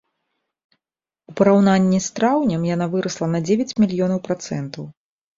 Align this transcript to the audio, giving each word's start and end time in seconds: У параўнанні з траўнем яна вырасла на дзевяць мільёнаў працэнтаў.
У 1.31 1.33
параўнанні 1.41 1.99
з 2.05 2.15
траўнем 2.19 2.63
яна 2.69 2.87
вырасла 2.93 3.27
на 3.35 3.41
дзевяць 3.49 3.75
мільёнаў 3.83 4.19
працэнтаў. 4.29 4.83